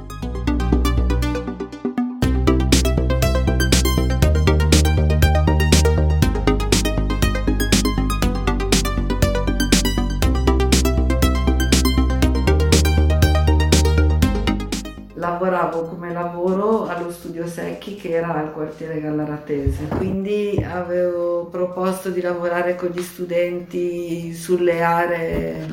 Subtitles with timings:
[17.51, 24.81] Secchi che era al quartiere Gallaratese, quindi avevo proposto di lavorare con gli studenti sulle
[24.81, 25.67] aree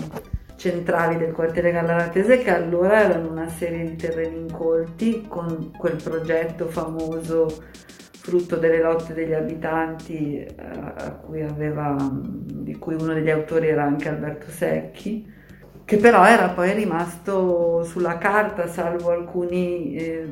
[0.57, 6.67] centrali del quartiere Gallaratese che allora erano una serie di terreni incolti con quel progetto
[6.67, 7.47] famoso
[8.11, 10.45] frutto delle lotte degli abitanti
[11.25, 15.37] cui aveva, di cui uno degli autori era anche Alberto Secchi
[15.89, 20.29] che però era poi rimasto sulla carta, salvo alcuni, eh,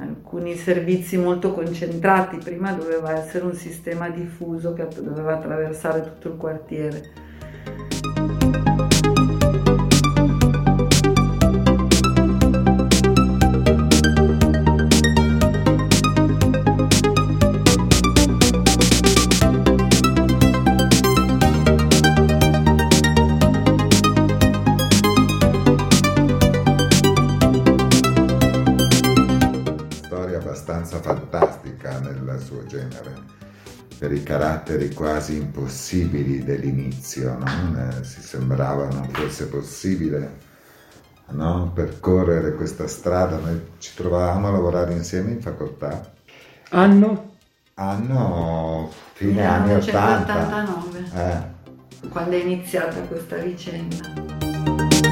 [0.00, 2.38] alcuni servizi molto concentrati.
[2.38, 7.12] Prima doveva essere un sistema diffuso che doveva attraversare tutto il quartiere.
[33.98, 37.98] Per i caratteri quasi impossibili dell'inizio, no?
[37.98, 40.38] Eh, si sembrava non fosse possibile
[41.32, 41.70] no?
[41.74, 43.36] percorrere questa strada.
[43.36, 46.12] Noi ci trovavamo a lavorare insieme in facoltà.
[46.70, 47.28] Anno?
[47.74, 50.64] Anno fine anni 80.
[51.14, 52.08] Eh.
[52.08, 55.09] Quando è iniziata questa vicenda.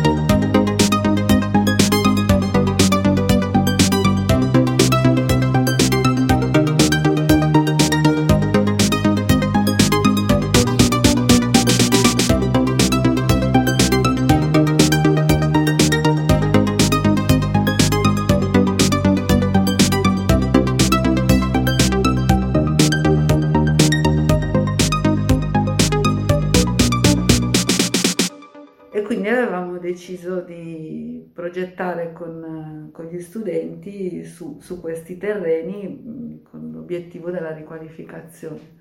[33.19, 38.77] Gli studenti su, su, questi terreni con l'obiettivo della riqualificazione.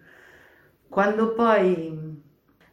[0.87, 2.21] Quando poi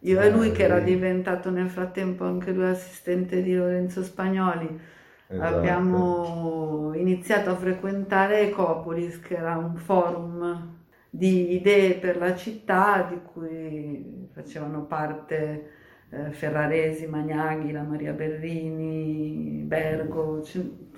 [0.01, 4.79] io e lui, che era diventato nel frattempo anche lui assistente di Lorenzo Spagnoli,
[5.27, 5.57] esatto.
[5.57, 13.19] abbiamo iniziato a frequentare Ecopolis, che era un forum di idee per la città di
[13.33, 15.71] cui facevano parte
[16.11, 20.43] eh, Ferraresi, Magnaghi, la Maria Berrini, Bergo,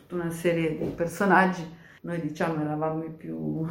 [0.07, 1.69] tutta una serie di personaggi.
[2.03, 3.67] Noi diciamo eravamo i più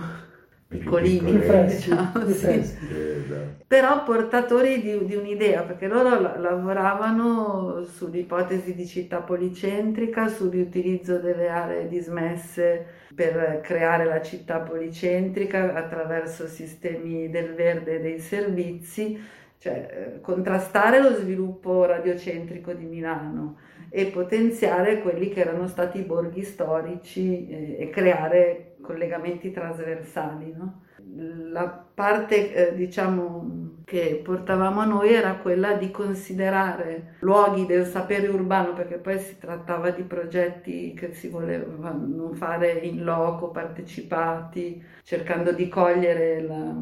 [0.67, 2.47] piccolini, freschi, diciamo, sì.
[2.47, 3.63] Esatto.
[3.65, 11.87] però portatori di, di, un'idea, perché loro lavoravano sull'ipotesi di città policentrica, sull'utilizzo delle aree
[11.87, 12.85] dismesse
[13.15, 19.17] per creare la città policentrica attraverso sistemi del verde e dei servizi
[19.57, 23.57] cioè eh, contrastare lo sviluppo radiocentrico di Milano
[23.97, 30.53] e potenziare quelli che erano stati i borghi storici eh, e creare collegamenti trasversali.
[30.53, 30.81] No?
[31.49, 38.27] La parte eh, diciamo che portavamo a noi era quella di considerare luoghi del sapere
[38.27, 45.53] urbano perché poi si trattava di progetti che si volevano fare in loco, partecipati, cercando
[45.53, 46.75] di cogliere la,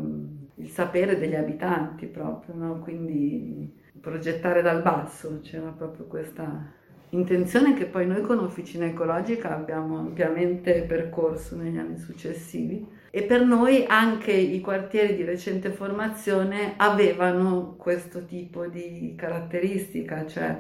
[0.56, 2.79] il sapere degli abitanti proprio, no?
[2.79, 6.81] quindi progettare dal basso, c'era proprio questa
[7.13, 12.85] intenzione che poi noi con Officina Ecologica abbiamo ampiamente percorso negli anni successivi.
[13.11, 20.59] E per noi anche i quartieri di recente formazione avevano questo tipo di caratteristica, cioè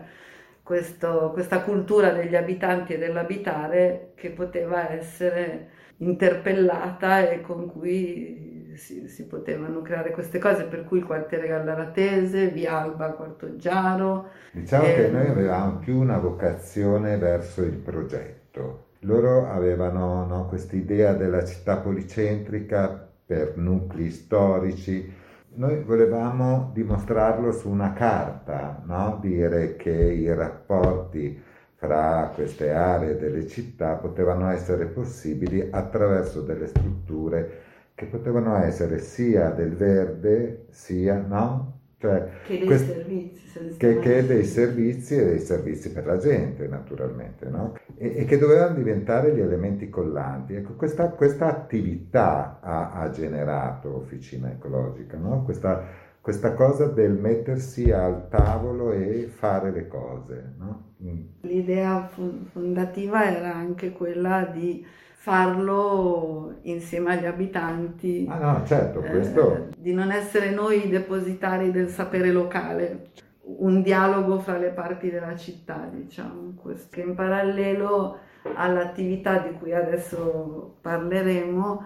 [0.61, 9.07] questo, questa cultura degli abitanti e dell'abitare che poteva essere interpellata e con cui si,
[9.07, 14.29] si, potevano creare queste cose, per cui il quartiere Gallaratese, Via Alba Quartoggiaro.
[14.51, 14.93] Diciamo e...
[14.93, 18.87] che noi avevamo più una vocazione verso il progetto.
[18.99, 25.11] Loro avevano no, questa idea della città policentrica per nuclei storici.
[25.55, 29.19] Noi volevamo dimostrarlo su una carta, no?
[29.21, 31.41] dire che i rapporti
[31.75, 37.62] fra queste aree delle città potevano essere possibili attraverso delle strutture
[37.95, 41.81] che potevano essere sia del verde sia, no?
[42.03, 43.77] Cioè, che dei quest- servizi.
[43.77, 47.77] Che, che, dei servizi e dei servizi per la gente, naturalmente, no?
[47.95, 50.55] e, e, che dovevano diventare gli elementi collanti.
[50.55, 55.43] Ecco, questa, questa attività ha, ha, generato Officina Ecologica, no?
[55.43, 55.81] questa,
[56.19, 60.55] questa, cosa del mettersi al tavolo e fare le cose.
[60.57, 60.95] No?
[61.03, 61.21] Mm.
[61.41, 62.09] L'idea
[62.51, 64.85] fondativa era anche quella di
[65.23, 68.27] farlo insieme agli abitanti.
[68.29, 69.55] Ah no, certo, eh, questo...
[69.55, 73.11] Eh, di non essere noi i depositari del sapere locale,
[73.43, 76.89] un dialogo fra le parti della città, diciamo, questo.
[76.91, 78.17] che in parallelo
[78.55, 81.85] all'attività di cui adesso parleremo,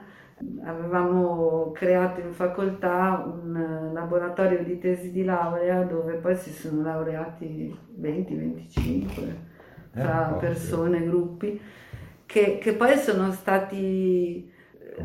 [0.66, 7.78] avevamo creato in facoltà un laboratorio di tesi di laurea dove poi si sono laureati
[8.02, 9.36] 20-25 eh,
[9.94, 11.62] tra persone, gruppi
[12.28, 14.54] che, che poi sono stati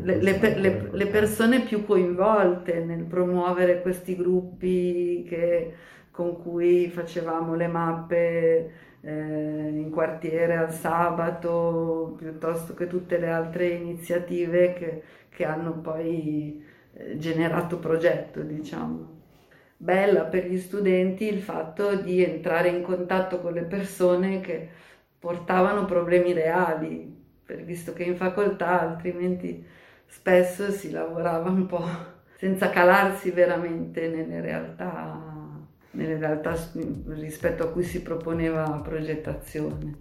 [0.01, 5.73] le, le, le, persone più coinvolte nel promuovere questi gruppi che,
[6.11, 8.71] con cui facevamo le mappe
[9.01, 16.63] eh, in quartiere al sabato, piuttosto che tutte le altre iniziative che, che hanno poi
[16.93, 19.21] eh, generato progetto, diciamo.
[19.77, 24.69] Bella per gli studenti il fatto di entrare in contatto con le persone che
[25.23, 27.09] portavano problemi reali,
[27.63, 29.65] visto che in facoltà altrimenti
[30.05, 31.87] spesso si lavorava un po'
[32.35, 35.17] senza calarsi veramente nelle realtà,
[35.91, 36.57] nelle realtà
[37.05, 39.95] rispetto a cui si proponeva progettazione.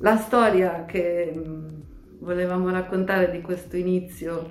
[0.00, 1.53] La storia che
[2.24, 4.50] volevamo raccontare di questo inizio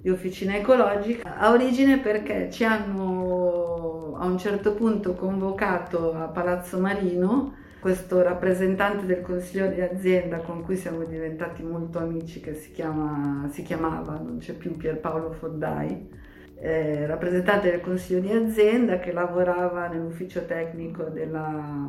[0.00, 6.78] di officina ecologica ha origine perché ci hanno a un certo punto convocato a Palazzo
[6.78, 12.72] Marino questo rappresentante del consiglio di azienda con cui siamo diventati molto amici che si,
[12.72, 16.10] chiama, si chiamava, non c'è più Pierpaolo Foddai,
[16.56, 21.88] eh, rappresentante del consiglio di azienda che lavorava nell'ufficio tecnico della,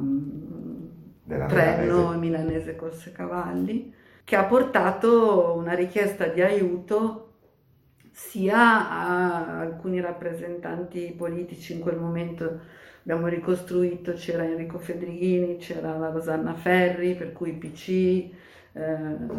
[1.24, 2.18] della Treno Milanese.
[2.20, 3.98] Milanese Corse Cavalli
[4.30, 7.38] che ha portato una richiesta di aiuto
[8.12, 12.60] sia a alcuni rappresentanti politici in quel momento.
[13.02, 18.32] Abbiamo ricostruito, c'era Enrico Fedrighini, c'era la Rosanna Ferri, per cui PC, eh,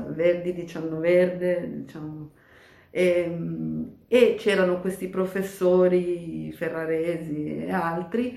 [0.09, 2.31] Verdi, diciamo Verde, diciamo,
[2.91, 3.39] e,
[4.09, 8.37] e, c'erano questi professori ferraresi e altri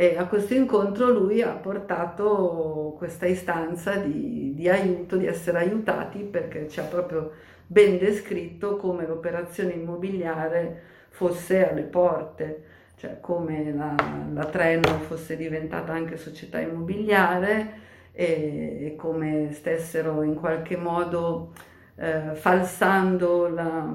[0.00, 6.20] e a questo incontro lui ha portato questa istanza di, di aiuto, di essere aiutati
[6.20, 7.32] perché ci ha proprio
[7.66, 12.62] ben descritto come l'operazione immobiliare fosse alle porte,
[12.94, 13.96] cioè come la,
[14.32, 17.72] la Treno fosse diventata anche società immobiliare
[18.12, 21.54] e, e come stessero in qualche modo
[21.96, 23.92] eh, falsando la,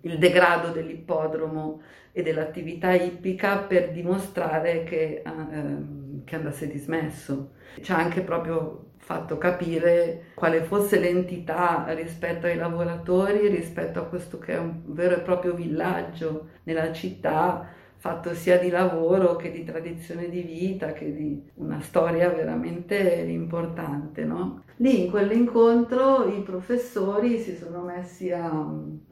[0.00, 1.80] il degrado dell'ippodromo
[2.12, 7.54] e dell'attività ippica per dimostrare che, eh, che andasse dismesso.
[7.80, 14.38] Ci ha anche proprio fatto capire quale fosse l'entità rispetto ai lavoratori, rispetto a questo
[14.38, 17.68] che è un vero e proprio villaggio nella città
[18.02, 24.24] fatto sia di lavoro che di tradizione di vita, che di una storia veramente importante.
[24.24, 24.64] No?
[24.78, 28.50] Lì in quell'incontro i professori si sono messi a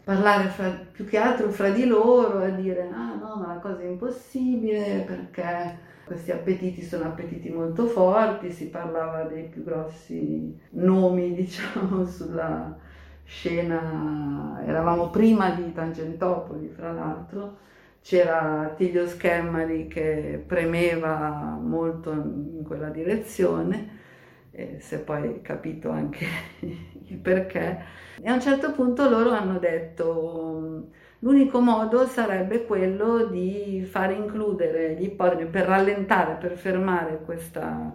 [0.03, 3.83] parlare fra, più che altro fra di loro, a dire ah no, ma la cosa
[3.83, 11.31] è impossibile perché questi appetiti sono appetiti molto forti, si parlava dei più grossi nomi,
[11.33, 12.77] diciamo, sulla
[13.23, 17.69] scena, eravamo prima di Tangentopoli, fra l'altro,
[18.03, 23.99] c'era Tiglio Schemmari che premeva molto in quella direzione,
[24.79, 26.27] si è poi capito anche
[27.07, 27.79] il perché.
[28.23, 30.91] E a un certo punto loro hanno detto
[31.21, 37.95] l'unico modo sarebbe quello di far includere gli ippodromi per rallentare, per fermare questa,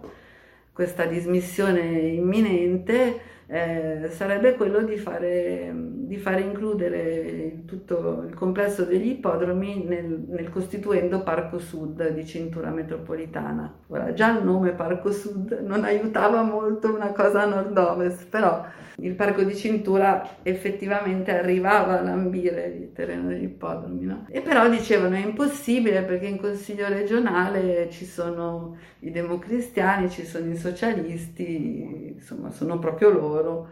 [0.72, 5.72] questa dismissione imminente eh, sarebbe quello di fare,
[6.06, 12.70] di fare, includere tutto il complesso degli ippodromi nel, nel, costituendo Parco Sud di cintura
[12.70, 13.80] metropolitana.
[13.88, 18.64] Ora, già il nome Parco Sud non aiutava molto una cosa a nord-ovest, però
[18.98, 24.04] il parco di cintura effettivamente arrivava a lambire il terreno degli ippodromi.
[24.04, 24.26] No?
[24.30, 30.50] E però dicevano è impossibile perché in consiglio regionale ci sono i democristiani, ci sono
[30.50, 33.68] i socialisti, insomma sono proprio loro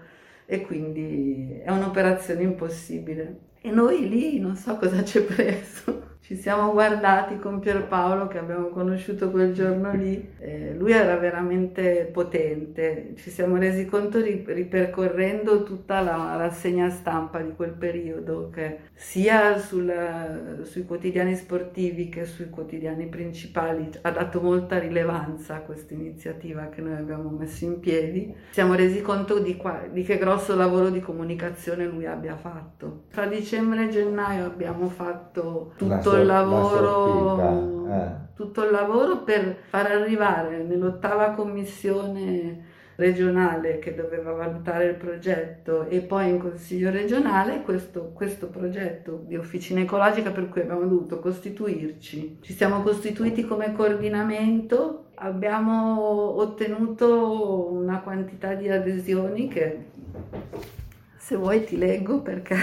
[0.46, 3.52] e quindi è un'operazione impossibile.
[3.60, 6.13] E noi lì non so cosa ci è preso.
[6.24, 12.08] Ci siamo guardati con Pierpaolo che abbiamo conosciuto quel giorno lì, eh, lui era veramente
[12.10, 19.58] potente, ci siamo resi conto ripercorrendo tutta la rassegna stampa di quel periodo, che sia
[19.58, 26.70] sul, sui quotidiani sportivi che sui quotidiani principali ha dato molta rilevanza a questa iniziativa
[26.70, 30.56] che noi abbiamo messo in piedi, ci siamo resi conto di, qua, di che grosso
[30.56, 33.02] lavoro di comunicazione lui abbia fatto.
[33.10, 38.08] Tra dicembre e gennaio abbiamo fatto tutto il lavoro, eh.
[38.34, 46.00] tutto il lavoro per far arrivare nell'ottava commissione regionale che doveva valutare il progetto e
[46.00, 52.38] poi in consiglio regionale questo, questo, progetto di officina ecologica per cui abbiamo dovuto costituirci.
[52.40, 59.86] Ci siamo costituiti come coordinamento, abbiamo ottenuto una quantità di adesioni che
[61.16, 62.56] se vuoi ti leggo perché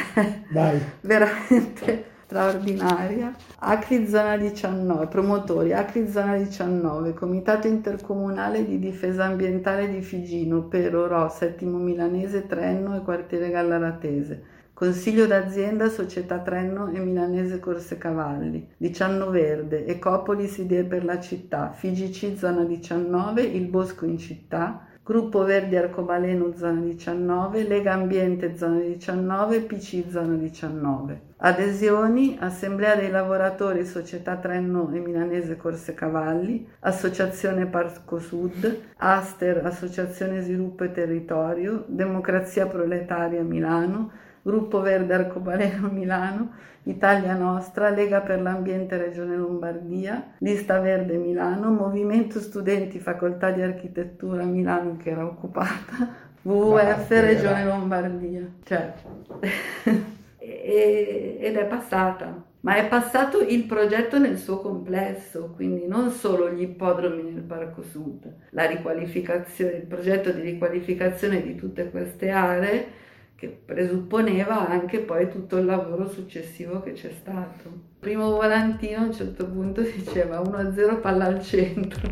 [0.50, 0.80] Dai.
[1.02, 3.36] veramente straordinaria.
[3.60, 11.08] Acri Zona 19, promotori Acri Zona 19, Comitato Intercomunale di Difesa Ambientale di Figino, Pero,
[11.08, 14.44] Ro, Settimo Milanese, Trenno e Quartiere Gallaratese.
[14.74, 21.72] Consiglio d'azienda Società Trenno e Milanese Corse Cavalli, Dicianno Verde, Ecopolis Idee per la città,
[21.72, 28.80] FIGC Zona 19, Il Bosco in città, Gruppo Verdi Arcobaleno zona 19, Lega Ambiente zona
[28.80, 31.30] 19, PC zona 19.
[31.44, 40.42] Adesioni, Assemblea dei lavoratori Società Trenno e Milanese Corse Cavalli, Associazione Parco Sud, Aster Associazione
[40.42, 44.12] Sviluppo e Territorio, Democrazia Proletaria Milano,
[44.44, 46.52] Gruppo Verde Arcobaleno Milano,
[46.84, 54.44] Italia Nostra, Lega per l'Ambiente Regione Lombardia, Lista Verde Milano, Movimento Studenti Facoltà di Architettura
[54.44, 56.08] Milano che era occupata,
[56.44, 58.48] WWF Regione Lombardia.
[58.64, 58.94] Cioè,
[60.42, 62.50] ed è passata.
[62.62, 67.82] Ma è passato il progetto nel suo complesso, quindi non solo gli ippodromi nel Parco
[67.82, 73.00] Sud, la riqualificazione, il progetto di riqualificazione di tutte queste aree
[73.36, 77.68] che presupponeva anche poi tutto il lavoro successivo che c'è stato.
[77.68, 82.08] Il primo volantino a un certo punto diceva 1-0 palla al centro.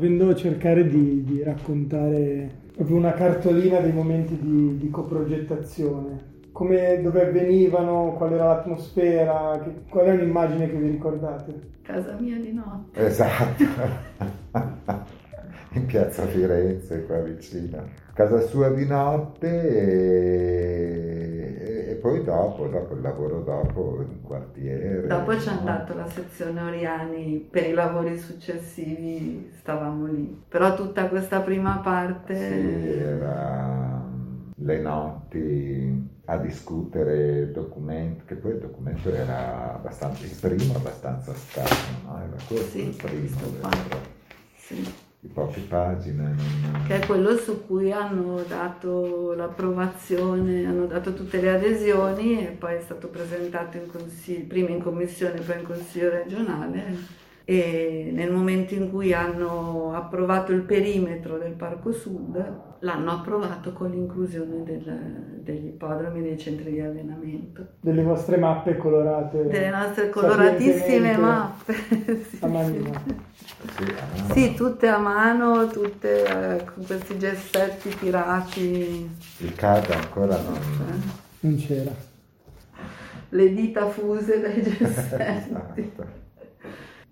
[0.00, 7.26] Dovendo cercare di, di raccontare proprio una cartolina dei momenti di, di coprogettazione, come, dove
[7.26, 11.52] avvenivano, qual era l'atmosfera, che, qual è un'immagine che vi ricordate?
[11.82, 12.98] Casa mia di notte.
[13.04, 13.62] Esatto,
[15.72, 17.86] in piazza Firenze, qua vicino.
[18.20, 19.48] Casa sua di notte
[21.48, 25.06] e, e poi dopo, dopo, il lavoro dopo in quartiere.
[25.06, 25.60] Dopo c'è no?
[25.60, 30.42] andato la sezione Oriani, per i lavori successivi stavamo lì.
[30.46, 32.34] Però tutta questa prima parte...
[32.36, 34.04] Sì, era
[34.54, 41.90] le notti a discutere documenti, che poi il documento era abbastanza, il primo abbastanza scarso,
[42.04, 42.18] no?
[42.18, 43.38] Era questo sì, il primo,
[44.56, 45.08] sì.
[45.20, 46.34] Di poche pagine.
[46.34, 46.84] Non...
[46.86, 52.76] Che è quello su cui hanno dato l'approvazione, hanno dato tutte le adesioni e poi
[52.76, 58.74] è stato presentato in consiglio, prima in commissione, poi in consiglio regionale e nel momento
[58.74, 65.66] in cui hanno approvato il perimetro del Parco Sud l'hanno approvato con l'inclusione del, degli
[65.66, 67.66] ippodromi dei centri di allenamento.
[67.80, 69.48] Delle vostre mappe colorate?
[69.48, 71.74] Delle nostre coloratissime mappe.
[72.30, 72.38] sì.
[72.38, 73.02] A manina.
[73.76, 79.10] Sì, sì, tutte a mano, tutte eh, con questi gessetti tirati.
[79.38, 81.02] Il CAD ancora non...
[81.40, 81.90] non c'era.
[83.30, 86.19] Le dita fuse dai gessetti.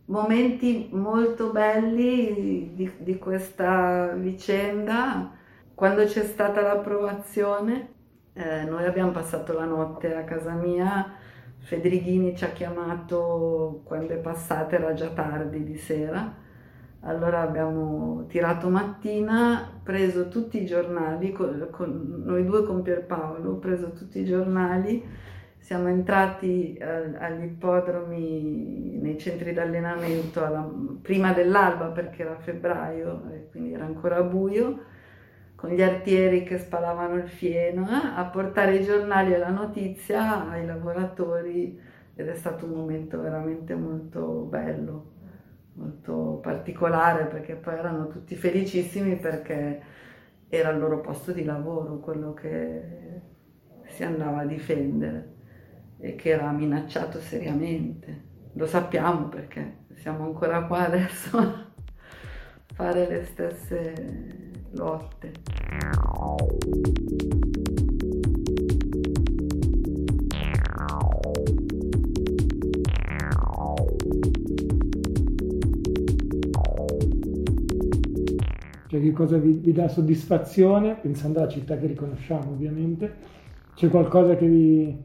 [0.09, 5.33] Momenti molto belli di, di, questa vicenda.
[5.75, 7.93] Quando c'è stata l'approvazione,
[8.33, 11.15] eh, noi abbiamo passato la notte a casa mia,
[11.61, 16.47] Federighini ci ha chiamato quando è passata, era già tardi di sera.
[17.03, 23.59] Allora abbiamo tirato mattina, preso tutti i giornali, con, con noi due con Pierpaolo, ho
[23.59, 25.05] preso tutti i giornali
[25.59, 26.87] siamo entrati eh,
[27.19, 30.67] agli ippodromi, nei centri d'allenamento alla,
[31.03, 34.85] prima dell'alba perché era febbraio e quindi era ancora buio,
[35.55, 40.49] con gli artieri che spalavano il fieno, eh, a portare i giornali e la notizia
[40.49, 41.79] ai lavoratori
[42.15, 45.12] ed è stato un momento veramente molto bello,
[45.75, 49.83] molto particolare perché poi erano tutti felicissimi perché
[50.49, 52.83] era il loro posto di lavoro, quello che
[53.87, 55.37] si andava a difendere
[55.99, 58.26] e che era minacciato seriamente.
[58.55, 61.67] lo sappiamo perché siamo ancora qua adesso a
[62.75, 63.95] fare le stesse
[64.73, 65.33] lotte.
[78.88, 83.17] Cioè che cosa vi, vi, dà soddisfazione, pensando alla città che riconosciamo ovviamente,
[83.75, 84.97] c'è qualcosa che vi,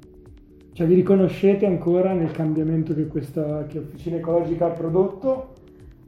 [0.74, 5.54] cioè vi riconoscete ancora nel cambiamento che questa che Officina Ecologica ha prodotto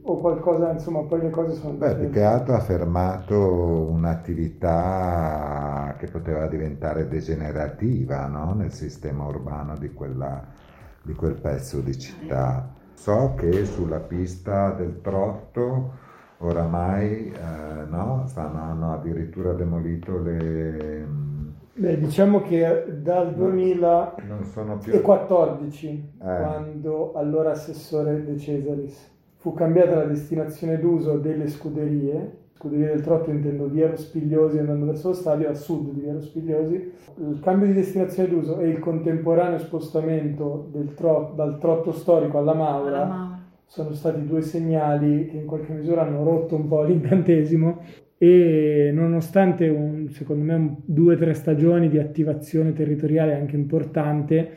[0.08, 1.74] o qualcosa, insomma, poi le cose sono...
[1.74, 8.54] Beh, più che altro ha fermato un'attività che poteva diventare degenerativa no?
[8.54, 10.46] nel sistema urbano di, quella,
[11.02, 12.72] di quel pezzo di città.
[12.94, 16.04] So che sulla pista del trotto
[16.38, 21.34] oramai eh, no, stanno, hanno addirittura demolito le...
[21.78, 26.26] Beh, diciamo che dal 2014, più...
[26.26, 26.40] eh.
[26.40, 33.30] quando allora assessore De Cesaris, fu cambiata la destinazione d'uso delle scuderie, scuderie del Trotto
[33.30, 37.74] intendo di Spigliosi andando verso lo stadio, a sud di Viero Spigliosi, il cambio di
[37.74, 43.38] destinazione d'uso e il contemporaneo spostamento trotto, dal Trotto storico alla Maura, alla Maura.
[43.66, 47.80] sono stati due segnali che in qualche misura hanno rotto un po' l'incantesimo
[48.18, 54.50] e nonostante un, secondo me un, due o tre stagioni di attivazione territoriale anche importante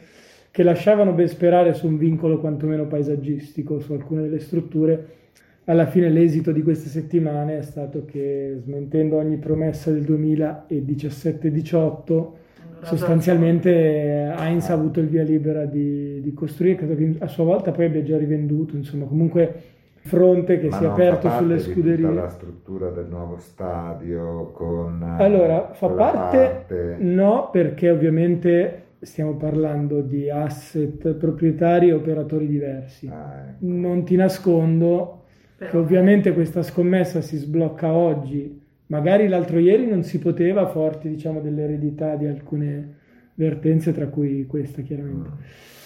[0.52, 5.18] che lasciavano ben sperare su un vincolo quantomeno paesaggistico su alcune delle strutture,
[5.66, 12.38] alla fine l'esito di queste settimane è stato che smentendo ogni promessa del 2017-18
[12.82, 17.72] sostanzialmente Heinz ha avuto il via libera di, di, costruire, credo che a sua volta
[17.72, 19.62] poi abbia già rivenduto, insomma comunque
[20.02, 22.14] fronte che Ma si è aperto sulle scuderie.
[22.14, 25.04] La struttura del nuovo stadio con...
[25.18, 26.96] Allora, fa parte, parte...
[27.00, 33.08] No, perché ovviamente stiamo parlando di asset proprietari e operatori diversi.
[33.08, 33.58] Ah, ecco.
[33.60, 35.24] Non ti nascondo
[35.58, 35.70] Però...
[35.72, 41.42] che ovviamente questa scommessa si sblocca oggi Magari l'altro ieri non si poteva, forti diciamo,
[41.42, 42.98] dell'eredità di alcune
[43.40, 45.30] vertenze, tra cui questa chiaramente.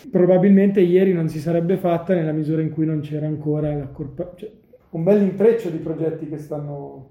[0.09, 4.51] Probabilmente ieri non si sarebbe fatta nella misura in cui non c'era ancora l'accorpa- cioè,
[4.89, 7.09] un bel intreccio di progetti che stanno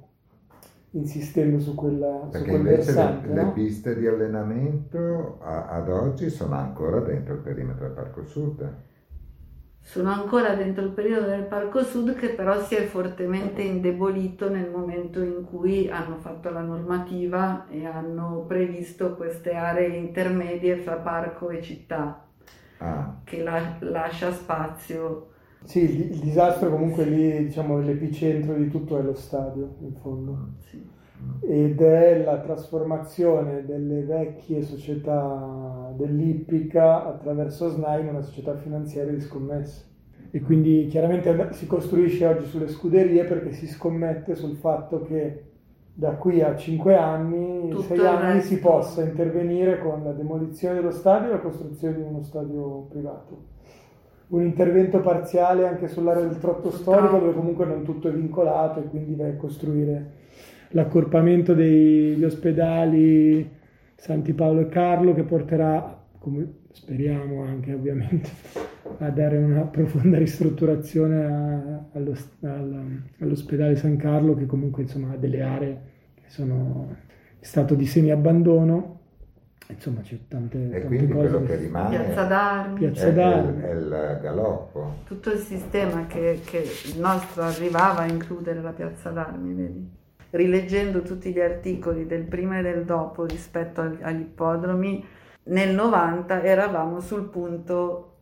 [0.90, 3.28] insistendo su quella Perché su quel versante.
[3.28, 3.46] Le, no?
[3.46, 8.74] le piste di allenamento a, ad oggi sono ancora dentro il perimetro del Parco Sud
[9.82, 14.70] sono ancora dentro il periodo del Parco Sud che però si è fortemente indebolito nel
[14.70, 21.50] momento in cui hanno fatto la normativa e hanno previsto queste aree intermedie fra parco
[21.50, 22.24] e città
[22.78, 23.20] ah.
[23.24, 25.28] che la, lascia spazio.
[25.64, 30.48] Sì, il, il, disastro comunque lì, diciamo, l'epicentro di tutto è lo stadio in fondo.
[30.68, 30.91] Sì
[31.40, 39.20] ed è la trasformazione delle vecchie società dell'Ippica attraverso SNAI in una società finanziaria di
[39.20, 39.90] scommesse.
[40.30, 45.50] E quindi chiaramente si costruisce oggi sulle scuderie perché si scommette sul fatto che
[45.92, 51.28] da qui a 5 anni, 6 anni si possa intervenire con la demolizione dello stadio
[51.28, 53.50] e la costruzione di uno stadio privato.
[54.28, 58.84] Un intervento parziale anche sull'area del trotto storico dove comunque non tutto è vincolato e
[58.84, 60.20] quindi vai a costruire
[60.72, 63.48] l'accorpamento degli ospedali
[63.94, 68.30] Santi Paolo e Carlo che porterà, come speriamo anche ovviamente,
[68.98, 72.14] a dare una profonda ristrutturazione a, allo,
[73.20, 75.80] all'ospedale San Carlo che comunque insomma ha delle aree
[76.14, 76.88] che sono
[77.38, 79.00] in stato di semi-abbandono
[79.68, 83.62] insomma c'è tante, e tante quindi cose quello che rimane Piazza d'Armi, Piazza d'Armi.
[83.62, 88.60] È, il, è, il, galoppo tutto il sistema che, che il nostro arrivava a includere
[88.60, 90.00] la Piazza d'Armi vedi?
[90.32, 95.04] Rileggendo tutti gli articoli del prima e del dopo rispetto agli ippodromi,
[95.44, 98.16] nel 90 eravamo sul punto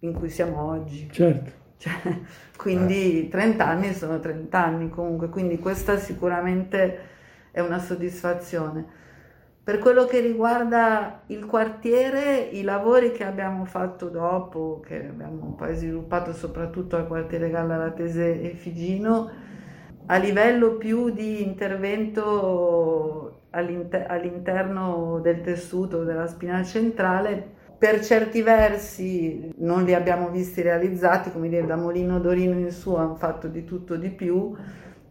[0.00, 1.08] in cui siamo oggi.
[1.10, 1.64] Certo.
[1.78, 1.92] Cioè,
[2.56, 3.68] quindi 30 eh.
[3.68, 6.98] anni sono 30 anni comunque, quindi questa sicuramente
[7.50, 9.04] è una soddisfazione.
[9.62, 15.74] Per quello che riguarda il quartiere, i lavori che abbiamo fatto dopo, che abbiamo poi
[15.74, 19.28] sviluppato soprattutto al quartiere Galla Latese e Figino,
[20.06, 29.52] a livello più di intervento all'inter- all'interno del tessuto della spina centrale, per certi versi
[29.58, 33.64] non li abbiamo visti realizzati, come dire, da Molino Dorino in su hanno fatto di
[33.64, 34.54] tutto di più.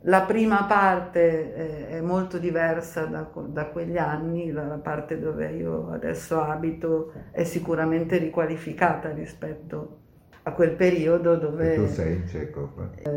[0.07, 5.51] La prima parte eh, è molto diversa da, da quegli anni, la, la, parte dove
[5.51, 10.01] io adesso abito è sicuramente riqualificata rispetto
[10.47, 11.73] a quel periodo dove...
[11.73, 12.71] Tu sei in Ceco.
[12.97, 13.09] Eh,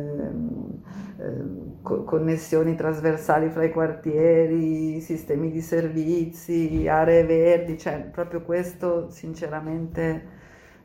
[1.23, 10.37] eh, connessioni trasversali fra i quartieri, sistemi di servizi, aree verdi, cioè proprio questo sinceramente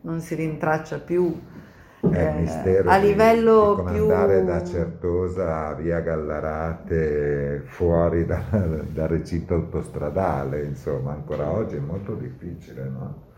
[0.01, 1.33] non si rintraccia più.
[2.01, 9.53] Mistero a livello di più- andare da Certosa a via Gallarate fuori da- dal recinto
[9.53, 13.31] autostradale, insomma, ancora oggi è molto difficile, no?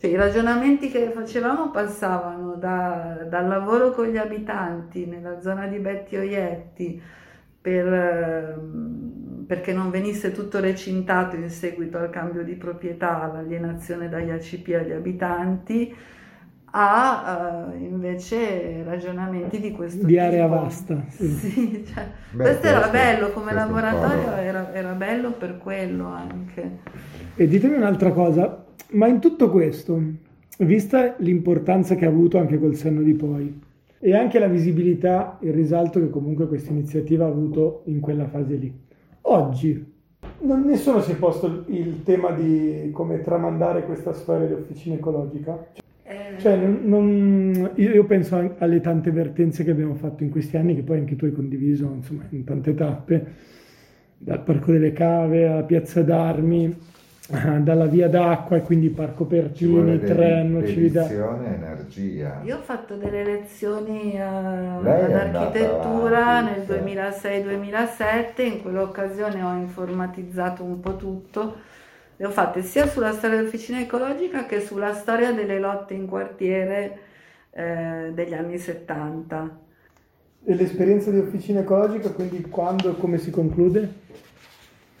[0.00, 5.78] Cioè, I ragionamenti che facevamo passavano da- dal lavoro con gli abitanti nella zona di
[5.78, 7.02] Betti Oietti
[7.60, 14.30] per, ehm, perché non venisse tutto recintato in seguito al cambio di proprietà, all'alienazione dagli
[14.30, 15.92] ACP agli abitanti,
[16.70, 20.60] a eh, invece ragionamenti di questo Di area tipo.
[20.60, 21.26] vasta, sì.
[21.34, 26.78] Sì, cioè, Beh, questo era questo- bello come laboratorio, era, era bello per quello anche.
[27.34, 30.00] E ditemi un'altra cosa, ma in tutto questo,
[30.58, 33.60] vista l'importanza che ha avuto anche col senno di poi,
[34.00, 38.56] e anche la visibilità, il risalto che comunque questa iniziativa ha avuto in quella fase
[38.56, 38.72] lì,
[39.22, 39.96] oggi
[40.40, 45.66] non, nessuno si è posto il, tema di come tramandare questa storia di officina ecologica?
[46.04, 50.74] Eh, Cioè, non- non- io, penso alle tante vertenze che abbiamo fatto in questi anni,
[50.74, 53.26] che poi anche tu hai condiviso, insomma, in tante tappe,
[54.16, 56.76] dal Parco delle Cave alla Piazza d'Armi,
[57.60, 62.40] dalla Via d'Acqua e quindi Parco Pertini, Trenno, e energia.
[62.42, 66.72] Io ho fatto delle lezioni eh, ad architettura nel sì.
[66.72, 71.56] 2006-2007, in quell'occasione ho informatizzato un po' tutto.
[72.16, 76.98] Le ho fatte sia sulla storia dell'officina ecologica che sulla storia delle lotte in quartiere
[77.50, 79.58] eh, degli anni 70.
[80.44, 84.06] E l'esperienza di officina ecologica, quindi quando e come si conclude?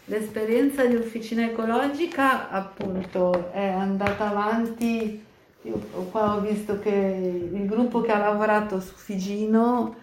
[0.08, 5.22] L'esperienza di officina ecologica appunto è andata avanti,
[5.62, 5.74] io
[6.10, 9.94] qua ho visto che il gruppo che ha lavorato su Figino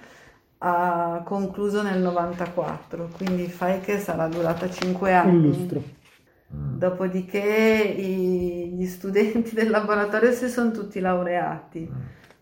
[0.59, 5.41] ha concluso nel 94, quindi fai che sarà durata 5 Un anni.
[5.47, 5.81] lustro.
[6.53, 6.77] Mm.
[6.77, 11.89] Dopodiché i- gli studenti del laboratorio si sono tutti laureati,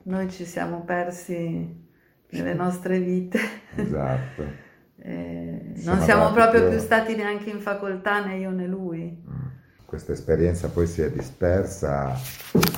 [0.03, 1.81] noi ci siamo persi
[2.29, 3.39] nelle nostre vite.
[3.75, 4.62] Esatto.
[5.05, 9.21] Eh, non siamo proprio più- più stati neanche in facoltà né io né lui.
[9.29, 9.47] Mm.
[9.85, 12.13] Questa esperienza poi si è dispersa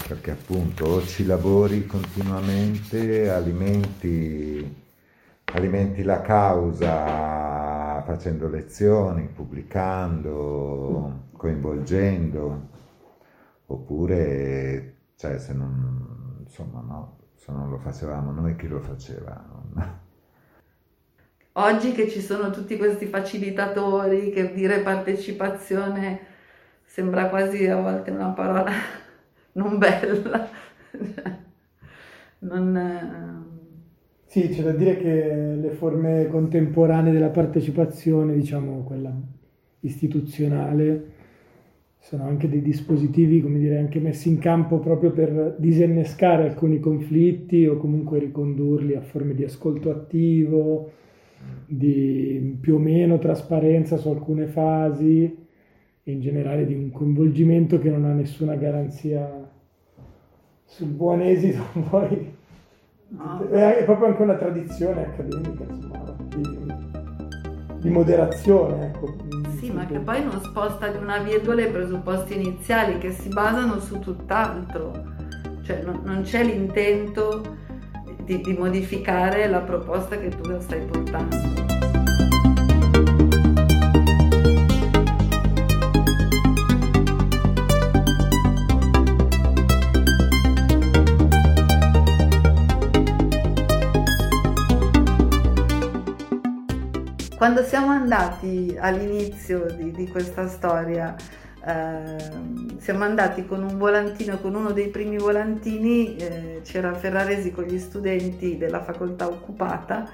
[0.07, 4.75] perché appunto o ci lavori continuamente, alimenti,
[5.53, 12.69] alimenti la causa facendo lezioni, pubblicando, coinvolgendo,
[13.67, 19.41] oppure cioè, se non, insomma, no, se non lo facevamo noi, chi lo faceva?
[19.73, 20.03] Non-
[21.57, 26.19] Oggi che ci sono tutti questi facilitatori, che dire partecipazione
[26.83, 28.71] sembra quasi a volte una parola
[29.53, 30.49] non bella.
[32.39, 33.43] Non, eh,
[34.27, 39.13] Sì, c'è da dire che le forme contemporanee della partecipazione, diciamo quella
[39.81, 41.13] istituzionale,
[41.99, 47.65] sono anche dei dispositivi, come dire, anche messi in campo proprio per disinnescare alcuni conflitti
[47.65, 50.91] o comunque ricondurli a forme di ascolto attivo,
[51.65, 55.47] di più o meno trasparenza su alcune fasi
[56.03, 59.49] e in generale di un coinvolgimento che non ha nessuna garanzia
[60.65, 62.33] sul buon esito poi
[63.09, 63.47] no.
[63.49, 66.73] è proprio anche una tradizione accademica, insomma, di,
[67.79, 69.15] di moderazione, ecco.
[69.57, 73.79] Sì, ma che poi non sposta di una virgola i presupposti iniziali che si basano
[73.79, 75.13] su tutt'altro.
[75.63, 77.41] Cioè non, non c'è l'intento
[78.25, 81.73] di, di modificare la proposta che tu stai portando.
[97.37, 101.15] Quando siamo andati all'inizio di, di questa storia,
[101.65, 107.63] ehm, siamo andati con un volantino, con uno dei primi volantini, eh, c'era Ferraresi con
[107.63, 110.09] gli studenti della facoltà occupata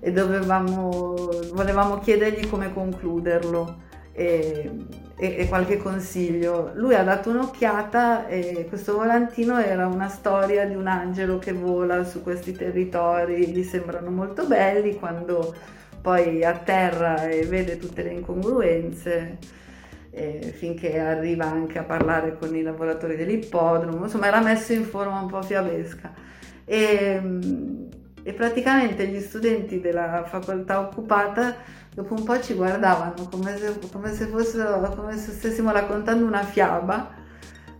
[0.00, 1.14] e dovevamo,
[1.52, 4.70] volevamo chiedergli come concluderlo e,
[5.16, 6.72] e- e qualche consiglio.
[6.74, 12.04] Lui ha dato un'occhiata e questo volantino era una storia di un angelo che vola
[12.04, 15.54] su questi territori, gli sembrano molto belli quando
[16.00, 19.56] poi atterra e vede tutte le incongruenze
[20.18, 25.20] eh, finché arriva anche a parlare con i lavoratori dell'ippodromo, insomma era messo in forma
[25.20, 26.12] un po' fiabesca.
[26.64, 27.22] E,
[28.22, 31.54] e praticamente gli studenti della facoltà occupata
[31.94, 36.42] dopo un po' ci guardavano come se, come se, fossero, come se stessimo raccontando una
[36.42, 37.16] fiaba.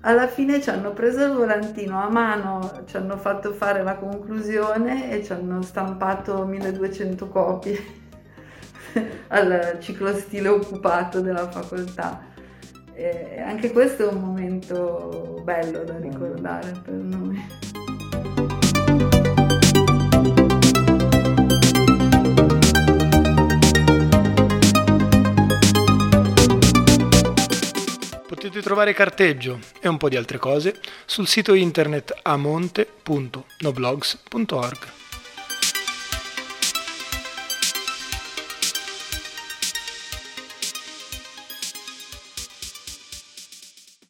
[0.03, 5.11] Alla fine ci hanno preso il volantino a mano, ci hanno fatto fare la conclusione
[5.11, 8.07] e ci hanno stampato 1200 copie
[9.29, 12.25] al ciclo stile occupato della facoltà.
[12.95, 17.41] E anche questo è un momento bello da ricordare per noi.
[28.27, 34.98] Potete trovare carteggio e un po' di altre cose sul sito internet amonte.noblogs.org.